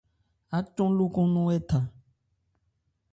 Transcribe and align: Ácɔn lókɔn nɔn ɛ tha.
Ácɔn 0.57 0.91
lókɔn 0.97 1.27
nɔn 1.33 1.47
ɛ 1.55 1.57
tha. 1.69 1.79